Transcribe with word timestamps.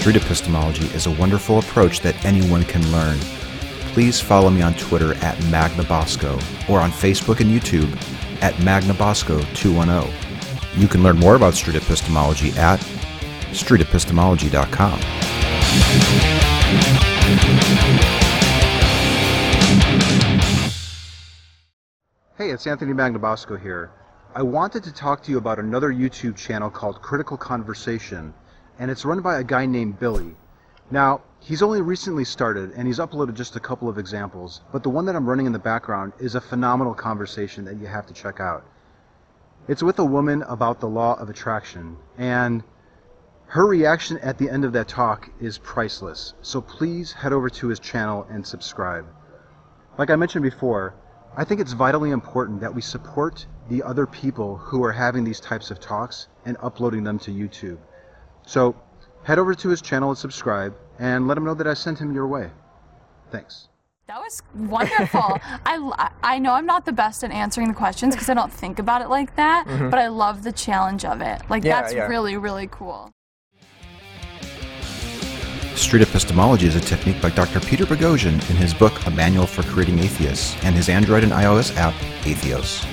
street 0.00 0.16
epistemology 0.16 0.86
is 0.94 1.06
a 1.06 1.10
wonderful 1.10 1.58
approach 1.58 2.00
that 2.00 2.24
anyone 2.24 2.64
can 2.64 2.80
learn. 2.90 3.18
Please 3.92 4.18
follow 4.18 4.48
me 4.48 4.62
on 4.62 4.72
Twitter 4.74 5.12
at 5.16 5.36
MagnaBosco 5.52 6.36
or 6.70 6.80
on 6.80 6.90
Facebook 6.90 7.40
and 7.40 7.50
YouTube 7.50 7.92
at 8.42 8.54
MagnaBosco210. 8.54 10.80
You 10.80 10.88
can 10.88 11.02
learn 11.02 11.18
more 11.18 11.34
about 11.34 11.52
street 11.52 11.76
epistemology 11.76 12.52
at 12.52 12.80
streetepistemology.com. 13.50 15.00
Hey, 22.38 22.50
it's 22.50 22.66
Anthony 22.66 22.94
Magnabosco 22.94 23.60
here. 23.60 23.90
I 24.34 24.40
wanted 24.40 24.82
to 24.84 24.94
talk 24.94 25.22
to 25.24 25.30
you 25.30 25.36
about 25.36 25.58
another 25.58 25.92
YouTube 25.92 26.36
channel 26.36 26.70
called 26.70 27.02
Critical 27.02 27.36
Conversation, 27.36 28.32
and 28.80 28.90
it's 28.90 29.04
run 29.04 29.20
by 29.20 29.38
a 29.38 29.44
guy 29.44 29.66
named 29.66 30.00
Billy. 30.00 30.34
Now, 30.90 31.20
he's 31.38 31.62
only 31.62 31.82
recently 31.82 32.24
started, 32.24 32.72
and 32.72 32.86
he's 32.86 32.98
uploaded 32.98 33.34
just 33.34 33.54
a 33.54 33.60
couple 33.60 33.90
of 33.90 33.98
examples, 33.98 34.62
but 34.72 34.82
the 34.82 34.88
one 34.88 35.04
that 35.04 35.14
I'm 35.14 35.28
running 35.28 35.44
in 35.44 35.52
the 35.52 35.58
background 35.58 36.14
is 36.18 36.34
a 36.34 36.40
phenomenal 36.40 36.94
conversation 36.94 37.66
that 37.66 37.76
you 37.76 37.86
have 37.86 38.06
to 38.06 38.14
check 38.14 38.40
out. 38.40 38.64
It's 39.68 39.82
with 39.82 39.98
a 39.98 40.04
woman 40.04 40.42
about 40.44 40.80
the 40.80 40.88
law 40.88 41.14
of 41.20 41.28
attraction, 41.28 41.98
and 42.16 42.64
her 43.48 43.66
reaction 43.66 44.16
at 44.18 44.38
the 44.38 44.48
end 44.48 44.64
of 44.64 44.72
that 44.72 44.88
talk 44.88 45.28
is 45.40 45.58
priceless. 45.58 46.32
So 46.40 46.62
please 46.62 47.12
head 47.12 47.34
over 47.34 47.50
to 47.50 47.68
his 47.68 47.80
channel 47.80 48.26
and 48.30 48.46
subscribe. 48.46 49.04
Like 49.98 50.08
I 50.08 50.16
mentioned 50.16 50.42
before, 50.42 50.94
I 51.36 51.44
think 51.44 51.60
it's 51.60 51.74
vitally 51.74 52.12
important 52.12 52.62
that 52.62 52.74
we 52.74 52.80
support 52.80 53.44
the 53.68 53.82
other 53.82 54.06
people 54.06 54.56
who 54.56 54.82
are 54.82 54.92
having 54.92 55.22
these 55.22 55.38
types 55.38 55.70
of 55.70 55.80
talks 55.80 56.28
and 56.46 56.56
uploading 56.62 57.04
them 57.04 57.18
to 57.20 57.30
YouTube. 57.30 57.78
So 58.46 58.74
head 59.22 59.38
over 59.38 59.54
to 59.54 59.68
his 59.68 59.80
channel 59.82 60.10
and 60.10 60.18
subscribe 60.18 60.74
and 60.98 61.28
let 61.28 61.36
him 61.36 61.44
know 61.44 61.54
that 61.54 61.66
I 61.66 61.74
sent 61.74 61.98
him 61.98 62.12
your 62.12 62.26
way. 62.26 62.50
Thanks. 63.30 63.68
That 64.06 64.18
was 64.18 64.42
wonderful. 64.56 65.20
I, 65.66 66.10
I 66.22 66.38
know 66.40 66.52
I'm 66.54 66.66
not 66.66 66.84
the 66.84 66.92
best 66.92 67.22
at 67.22 67.30
answering 67.30 67.68
the 67.68 67.74
questions 67.74 68.14
because 68.14 68.28
I 68.28 68.34
don't 68.34 68.52
think 68.52 68.80
about 68.80 69.02
it 69.02 69.08
like 69.08 69.36
that, 69.36 69.66
mm-hmm. 69.68 69.88
but 69.88 70.00
I 70.00 70.08
love 70.08 70.42
the 70.42 70.50
challenge 70.50 71.04
of 71.04 71.20
it. 71.20 71.42
Like, 71.48 71.62
Yeah, 71.62 71.80
that's 71.80 71.94
yeah. 71.94 72.08
really, 72.08 72.36
really 72.36 72.66
cool. 72.72 73.12
Street 75.76 76.02
epistemology 76.02 76.66
is 76.66 76.74
a 76.74 76.80
technique 76.80 77.22
by 77.22 77.30
Dr. 77.30 77.60
Peter 77.60 77.86
Boghossian 77.86 78.34
in 78.50 78.56
his 78.56 78.74
book 78.74 79.06
A 79.06 79.10
Manual 79.10 79.46
for 79.46 79.62
Creating 79.62 80.00
Atheists 80.00 80.56
and 80.64 80.74
his 80.74 80.88
Android 80.88 81.22
and 81.22 81.32
iOS 81.32 81.74
app, 81.76 81.94
Atheos. 82.22 82.84